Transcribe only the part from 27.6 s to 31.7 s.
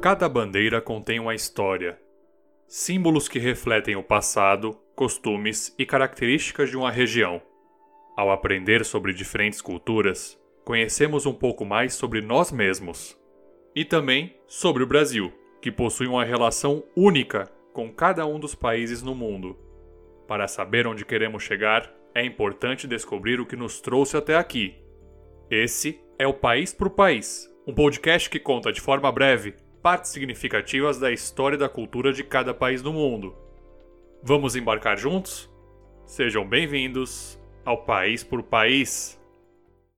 um podcast que conta de forma breve partes significativas da história e da